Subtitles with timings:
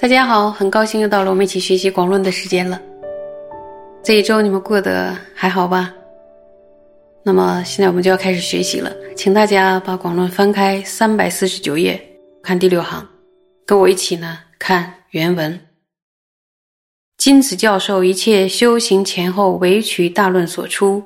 [0.00, 2.80] 大家好，很高兴又到了我们一起学习广论的时间了。
[4.02, 5.92] 这一周你们过得还好吧？
[7.22, 12.00] 那么现在我们就要开始学习了，请大家把广论翻开三百四十九页，
[12.42, 13.06] 看第六行，
[13.66, 15.68] 跟我一起呢看原文。
[17.16, 21.02] 今此教授一切修行前后唯取大论所出，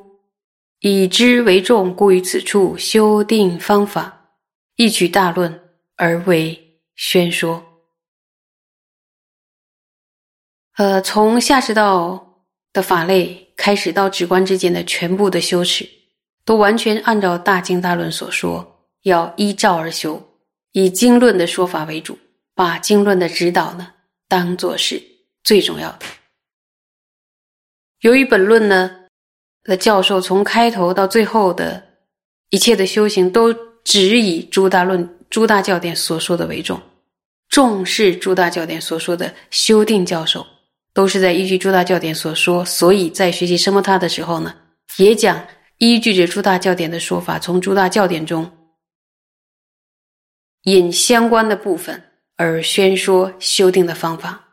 [0.81, 4.31] 以之为重，故于此处修定方法，
[4.77, 5.61] 一取大论
[5.97, 7.65] 而为宣说。
[10.77, 15.89] 呃，从下士道的法类开始到止观之间的全部的修持，
[16.45, 20.23] 都完全按照大经大论所说，要依照而修，
[20.73, 22.19] 以经论的说法为主，
[22.55, 23.92] 把经论的指导呢
[24.33, 24.99] 当做是
[25.45, 26.07] 最重要的。
[28.01, 28.91] 由于本论呢
[29.63, 31.85] 的教授从开头到最后的
[32.49, 33.53] 一切的修行，都
[33.85, 36.81] 只以诸大论、诸大教典所说的为重，
[37.51, 40.47] 重视诸大教典所说的修定教授。
[40.95, 44.55] 都是在依据诸大教典所说，所以在学习什么他的时候呢，
[44.97, 48.51] 也讲依据着诸大教典的说法，从诸大教典中
[50.65, 52.12] 引相关的部分
[52.43, 54.49] 而宣说修订的方法。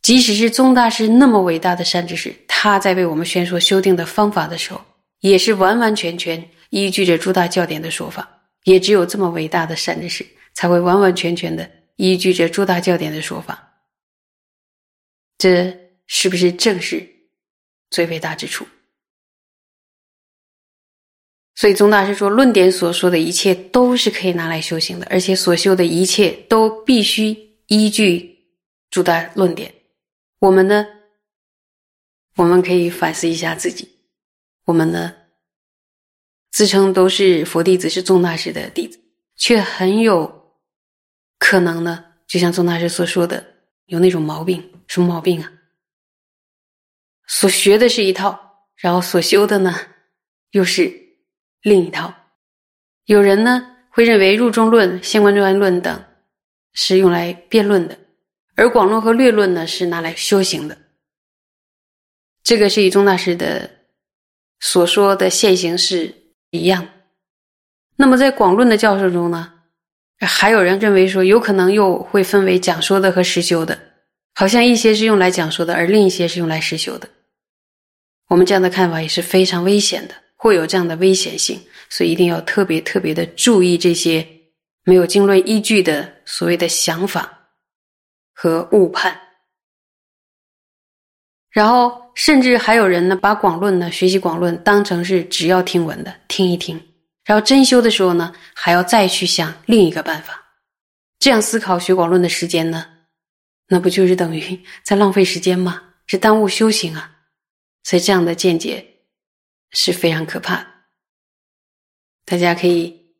[0.00, 4.80] 即使是宗大师那么伟大的善知识，他在为我们宣说修订的方法的时候，
[5.20, 8.26] 也是完完全全依据着诸大教典的说法。
[8.64, 13.82] 也只有这么伟大的善知识，才会完完全全的依据着诸大教典的说法。
[15.36, 15.76] 这
[16.06, 17.06] 是不是正是
[17.90, 18.66] 最伟大之处？
[21.58, 28.46] 所以宗大师说，论点所说的一切都是可以拿来修行的，而且所修的一切都必须依据
[28.90, 29.74] 主的论点。
[30.38, 30.86] 我们呢，
[32.36, 33.88] 我们可以反思一下自己，
[34.66, 35.12] 我们呢
[36.52, 39.00] 自称都是佛弟子，是宗大师的弟子，
[39.34, 40.54] 却很有
[41.40, 43.44] 可能呢，就像宗大师所说的，
[43.86, 44.62] 有那种毛病。
[44.86, 45.52] 什么毛病啊？
[47.26, 49.74] 所学的是一套，然后所修的呢，
[50.52, 51.07] 又是
[51.62, 52.14] 另一套。
[53.04, 56.04] 有人呢会认为入中论、相关专论等
[56.72, 57.98] 是用来辩论的，
[58.54, 60.76] 而广论和略论呢是拿来修行的。
[62.42, 63.70] 这个是与宗大师的
[64.60, 66.14] 所说的现行是
[66.50, 66.88] 一样。
[67.96, 69.52] 那么在广论的教授中呢，
[70.20, 73.78] 还有人认为说，有可能又会分为讲说的和实修的。
[74.34, 77.08] 好像一些是用来讲说的，而另一些是用来实修的。
[78.28, 81.60] 我们这样的看法也是非常危险的，会有这样的危险性，
[81.90, 84.26] 所以一定要特别特别的注意这些
[84.84, 87.50] 没有经论依据的所谓的想法
[88.32, 89.20] 和误判。
[91.50, 96.80] 然后，甚至还有人呢，把广论呢、学习广论当成是只要听闻的，听一听，
[97.24, 100.40] 然后真修的时候呢，还要再去想另一个办法。
[101.18, 102.86] 这样思考学广论的时间呢？
[103.66, 105.82] 那不就是等于 在浪费时间吗？
[106.06, 107.10] 是耽误修行啊！
[107.82, 108.86] 所以这样的见解
[109.70, 110.66] 是非常可怕。
[112.24, 113.14] 大家可以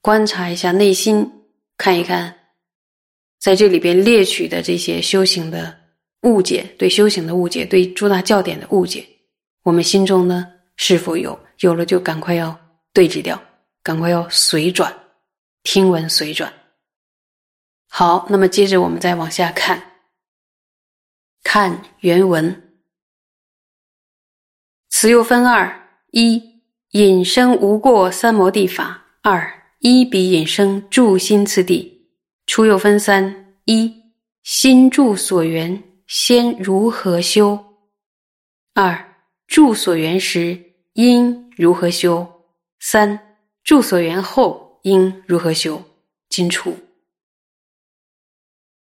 [0.00, 1.30] 观察一下内心，
[1.76, 2.34] 看一看，
[3.38, 5.78] 在这里边列举的这些修行的
[6.22, 9.06] 误解，对修行的误解，对诸大教典的误解，
[9.62, 11.38] 我们心中呢是否有？
[11.60, 12.58] 有了就赶快要
[12.92, 13.40] 对治掉，
[13.82, 14.92] 赶快要随转，
[15.62, 16.52] 听闻随转。
[17.88, 19.82] 好，那么接着我们再往下看，
[21.42, 22.73] 看原文。
[25.04, 25.70] 此又分二：
[26.12, 26.42] 一
[26.92, 32.08] 引生无过三摩地法；二一比引生助心次第。
[32.46, 33.94] 初又分三：一
[34.44, 37.58] 心助所缘先如何修；
[38.72, 39.14] 二
[39.46, 40.58] 助所缘时
[40.94, 42.26] 应如何修；
[42.80, 45.82] 三助所缘后应如何修。
[46.30, 46.74] 今出。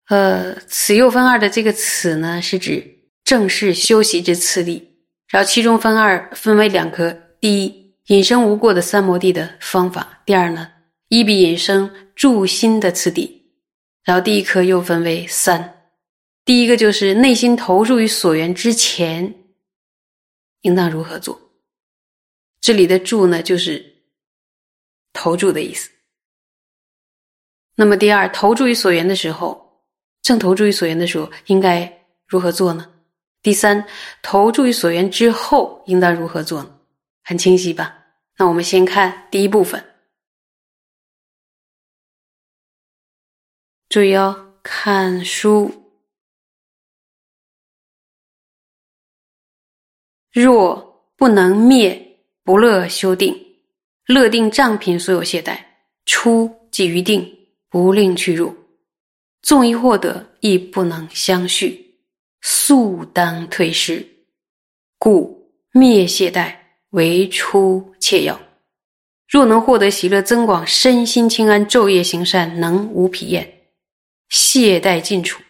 [0.07, 4.94] 呃，此又分二的这个“此”呢，是指正式修习之次第。
[5.27, 10.71] 然后其中分二，分为两颗：第一，引生无过的三摩地的方法；第二呢，
[11.09, 13.35] 一笔引生助心的次第。
[14.03, 15.89] 然后第一颗又分为三，
[16.45, 19.33] 第一个就是内心投入于所缘之前，
[20.62, 21.39] 应当如何做？
[22.62, 23.85] 这里的“助”呢，就是
[25.12, 25.89] 投注的意思。
[27.75, 29.65] 那么第二，投注于所缘的时候。
[30.24, 31.89] 正投注于所缘的时候，应该
[32.27, 32.89] 如何做呢？
[33.42, 33.86] 第三，
[34.22, 36.80] 投注于所缘之后，应当如何做呢？
[37.24, 38.06] 很清晰吧？
[38.38, 39.84] 那我们先看第一部分，
[43.89, 45.72] 注意哦，看书。
[50.31, 53.36] 若不能灭不乐修定，
[54.06, 55.60] 乐定障品所有懈怠，
[56.06, 58.56] 出即于定，不令去入。
[59.42, 61.87] 纵一获得，亦不能相续，
[62.50, 64.08] 速当退失。
[64.98, 66.56] 故灭懈怠
[66.92, 68.40] 为出切要。
[69.28, 73.66] 若能获得喜乐增广，身心清安，昼夜行善，能无疲厌，
[74.30, 75.44] 懈怠尽除，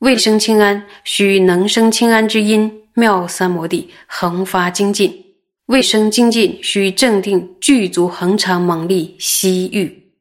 [0.00, 5.10] 未生清安，须能生清安之因，妙三摩地恒发精进；
[5.68, 10.12] 未生精进，须正定具足恒常猛力息欲。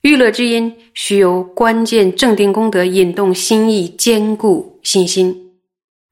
[0.00, 5.49] 欲乐之因，须由关键正定功德引动心意，坚固信心，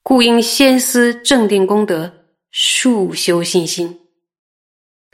[0.08, 4.08] 故应先思正定功德，速修信心。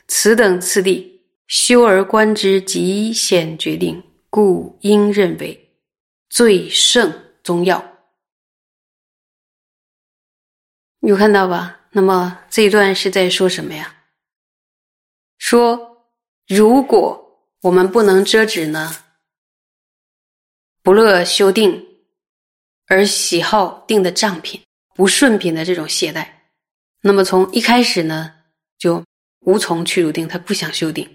[0.06, 4.00] 此等次第，修而观之，极显决定，
[4.31, 5.75] 故应认为
[6.31, 7.12] 最胜
[7.43, 7.85] 宗要。
[11.00, 11.81] 有看到吧？
[11.90, 13.97] 那么这一段是在说什么呀？
[15.38, 16.06] 说
[16.47, 18.94] 如果我们不能遮止呢，
[20.85, 21.85] 不乐修定，
[22.87, 24.63] 而喜好定的障品、
[24.94, 26.26] 不顺品的这种懈怠，
[27.02, 28.32] 那么从一开始呢，
[28.79, 29.02] 就。
[29.46, 31.06] 无从去入定，他不想修定，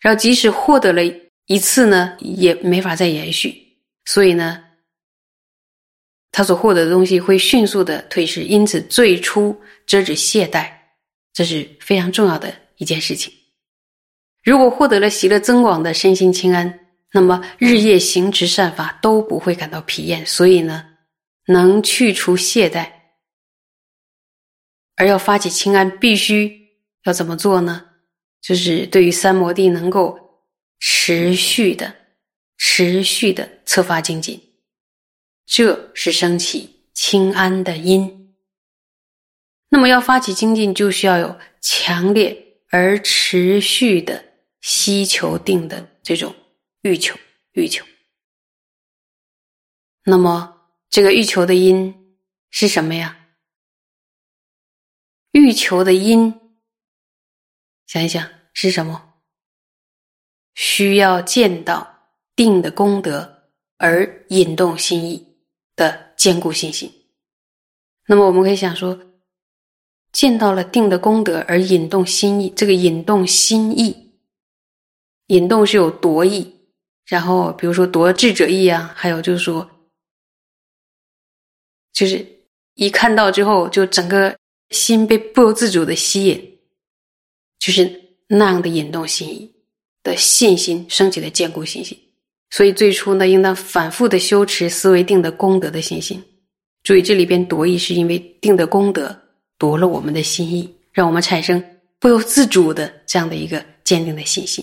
[0.00, 1.02] 然后即使获得了
[1.46, 3.52] 一次呢，也没法再延续，
[4.04, 4.62] 所以呢，
[6.30, 10.70] 他所获得的东西会迅速的退失，因此最初遮止懈怠，
[11.32, 13.34] 这是非常重要的一件事情。
[14.44, 16.78] 如果获得了喜乐增广的身心清安，
[17.12, 20.84] 那么日夜行持善法都不会感到疲厌，所以呢，
[21.48, 22.88] 能去除懈怠，
[24.96, 26.64] 而要发起清安，必须。
[27.04, 27.90] 要怎么做呢？
[28.40, 30.18] 就是对于三摩地能够
[30.78, 31.94] 持续的、
[32.56, 34.40] 持续的策发精进，
[35.44, 38.34] 这是升起清安的因。
[39.68, 44.24] 那么要发起精进，就需要有强烈而持续的
[44.62, 46.34] 希求定的这种
[46.80, 47.14] 欲求、
[47.52, 47.84] 欲求。
[50.04, 52.16] 那么这个欲求的因
[52.50, 53.23] 是什么呀？
[55.34, 56.40] 欲求的因。
[57.86, 59.14] 想一想是什么？
[60.54, 63.42] 需要见到定的功德
[63.76, 65.36] 而引动心意
[65.74, 66.90] 的坚固信心。
[68.06, 68.98] 那么我们可以想说，
[70.12, 74.14] 见到了定的功德而引动心意，这个引动心意，
[75.26, 76.54] 引动是有夺意，
[77.04, 79.68] 然后比如说夺智者意啊，还有就是说，
[81.92, 82.24] 就是
[82.74, 84.38] 一看到之后就整个
[84.74, 86.58] 心被不由自主的吸引。
[87.58, 87.90] 就是
[88.26, 89.50] 那样的引动心意
[90.02, 91.98] 的信心升起的坚固信心，
[92.50, 96.22] 所以最初呢，应当反复的修持思维定的功德的信心。
[96.82, 99.18] 注意这里边夺意，是因为定的功德
[99.56, 101.62] 夺了我们的心意，让我们产生
[101.98, 104.62] 不由自主的这样的一个坚定的信心。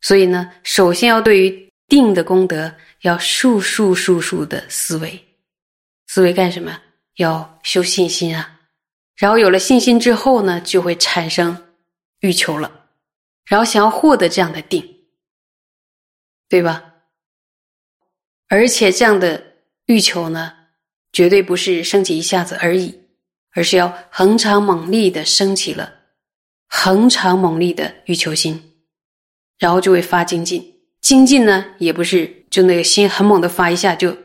[0.00, 5.22] 所以呢，首先要对于定的功德要数数数数的思维，
[6.06, 6.80] 思维干什么？
[7.16, 8.60] 要修信心啊。
[9.16, 11.68] 然后有了信心之后呢，就会产生
[12.20, 12.88] 欲求了，
[13.46, 15.04] 然后想要获得这样的定，
[16.48, 16.94] 对吧？
[18.48, 19.54] 而且这样的
[19.86, 20.52] 欲求呢，
[21.12, 23.06] 绝对不是升起一下子而已，
[23.52, 25.92] 而是要恒常猛力的升起了
[26.68, 28.74] 恒常猛力的欲求心，
[29.58, 30.82] 然后就会发精进。
[31.00, 34.16] 精进呢，也不是就那个心很猛的发一下就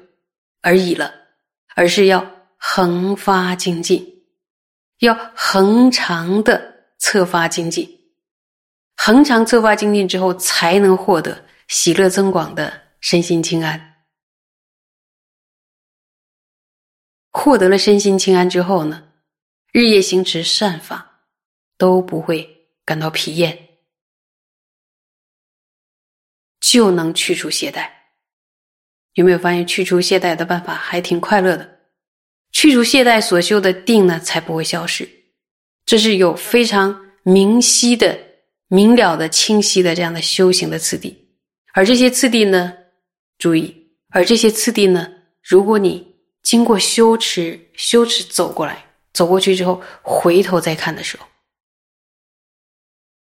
[0.61, 1.13] 而已了，
[1.75, 4.17] 而是要恒发精进。
[4.99, 7.89] 要恒常的策发精进，
[8.97, 14.03] 恒常策发精进之后，才能获得喜乐增广的身心清安。
[17.31, 19.13] 获得了身心清安之后呢，
[19.71, 21.21] 日夜行持善法
[21.77, 23.79] 都不会感到疲厌，
[26.59, 27.89] 就能去除懈怠。
[29.13, 31.78] 有没有发现去除懈怠的办法还挺快乐的？
[32.51, 35.07] 去除懈怠所修的定呢，才不会消失。
[35.85, 38.19] 这是有非常明晰的、
[38.67, 41.29] 明了的、清晰的这样的修行的次第。
[41.73, 42.73] 而这些次第呢，
[43.37, 45.07] 注意，而这些次第呢，
[45.43, 51.25] 如果你经过修持、修持走过来、走过去之后，回头再看的时候，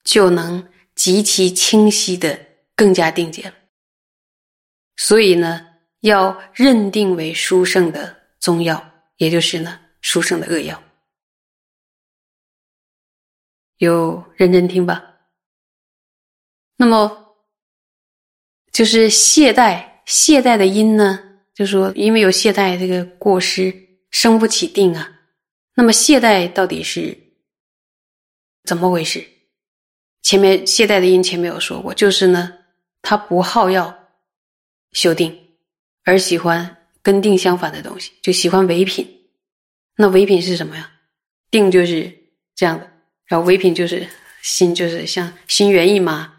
[0.04, 2.38] 就能极其清晰的
[2.76, 3.54] 更加定解了。
[4.96, 5.66] 所以呢，
[6.00, 8.88] 要认定为殊胜的宗要。
[9.18, 10.82] 也就是呢，书生的扼要，
[13.76, 15.16] 有认真听吧。
[16.76, 17.37] 那么，
[18.72, 25.20] 就是懈怠懈怠的因呢，就说因为有懈怠这个过失，生不起定啊。
[25.75, 27.16] 那么懈怠到底是
[28.64, 29.26] 怎么回事？
[30.22, 32.58] 前面懈怠的因前面有说过，就是呢，
[33.02, 34.08] 他不好要
[34.92, 35.56] 修定，
[36.04, 36.77] 而喜欢
[37.08, 39.08] 跟定相反的东西，就喜欢唯品。
[39.96, 40.90] 那唯品是什么呀？
[41.50, 42.12] 定就是
[42.54, 42.86] 这样的，
[43.24, 44.06] 然后唯品就是
[44.42, 46.30] 心，就是像心猿意马、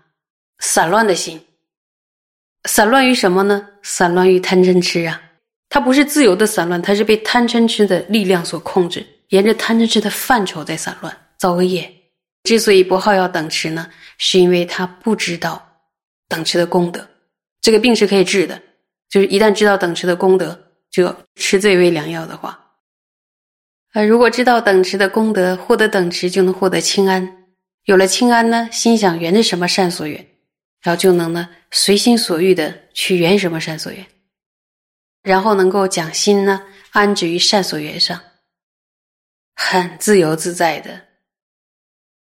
[0.59, 1.43] 散乱的心。
[2.65, 3.67] 散乱于什么呢？
[3.81, 5.19] 散乱于贪嗔痴啊！
[5.69, 11.91] 它不是自由的散乱，它是被贪嗔痴的力量所控制，沿着贪嗔痴的范畴在散乱，造恶业。
[12.43, 15.67] 之所以不好要等持呢，是因为他不知道
[16.27, 17.09] 等持的功德。
[17.59, 18.61] 这个病是可以治的，
[19.09, 22.73] 就是一旦知道等持的功德，就吃这味良药的话，
[23.93, 27.47] 呃，如果知道等持的功德，获得等持就能获得清安。
[27.85, 30.25] 有了清安呢，心想缘着什么善所缘。
[30.81, 34.07] 然后就能呢随心所欲的去缘什么善所缘，
[35.21, 38.17] 然后能够将心呢安置于善所缘上，
[39.55, 41.01] 很自由自在的。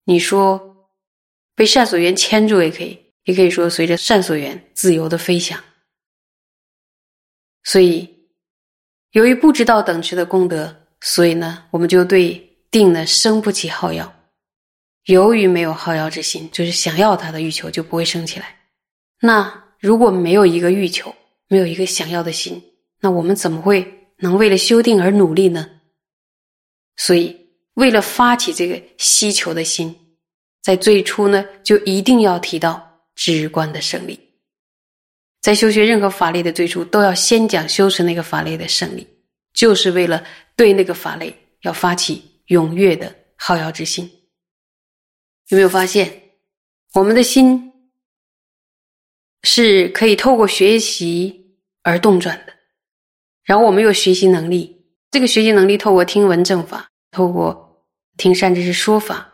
[0.05, 0.89] 你说
[1.53, 5.63] 被善所缘牵住也可以，也可以说随着善所缘自由的飞翔。
[7.63, 8.09] 所以，
[9.11, 14.11] 由于不知道等持的功德，所以呢，我们就对定呢生不起好要。
[15.05, 18.55] 由于没有好要之心，就是想要他的欲求就不会升起来。
[19.19, 21.13] 那如果没有一个欲求，
[21.47, 22.61] 没有一个想要的心，
[22.99, 25.69] 那我们怎么会能为了修定而努力呢？
[26.97, 27.35] 所以，
[27.73, 29.95] 为了发起这个希求的心，
[30.61, 34.19] 在最初呢，就一定要提到直观的胜利。
[35.41, 39.07] 在修学任何法类的最初，都要先讲修持那个法类的胜利，
[39.53, 40.23] 就是为了
[40.55, 44.09] 对那个法类要发起踊跃的好要之心。
[45.47, 46.21] 有没有发现，
[46.93, 47.73] 我们的心
[49.43, 52.53] 是可以透过学习而动转的？
[53.43, 57.83] 然后我们有学习能力，这个学习能力透过听闻正法，透过
[58.15, 59.27] 听善知识说法，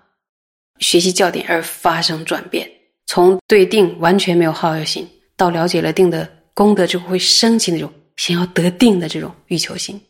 [0.80, 2.72] 学习教典而发生转变。
[3.06, 5.08] 从对定完全没有好恶心，
[5.38, 10.02] 到了解了定的功德之后，会升起那种想要得定的这种欲求心。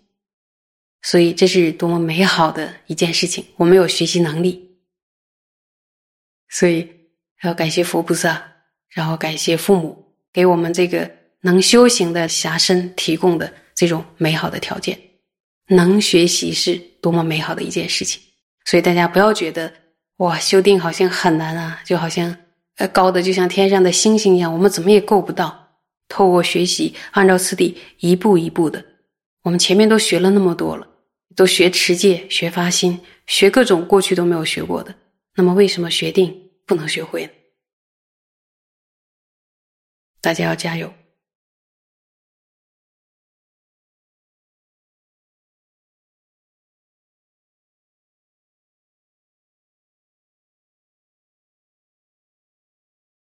[1.03, 3.45] 所以这是多么美好的一件事情！
[3.57, 4.79] 我们有学习能力。
[6.49, 6.89] 所以
[7.43, 8.41] 要感谢佛菩萨，
[8.89, 11.09] 然后感谢父母给我们这个
[11.41, 14.99] 能修行的侠身提供的这种美好的条件。
[15.67, 18.21] 能学习是多么美好的一件事情。
[18.65, 19.71] 所以大家不要觉得
[20.17, 22.35] 哇，修定好像很难啊，就好像
[22.77, 25.65] 呃高的就像天上的星星一样，我们怎么也够不到。
[26.07, 28.83] 透过学习，按照次第一步一步的，
[29.43, 30.87] 我们前面都学了那么多了，
[31.35, 34.95] 都学持戒、学发心、学各种过去都没有学过的。
[35.35, 37.31] 那么，为什么学定不能学会呢？
[40.21, 40.93] 大家要加油！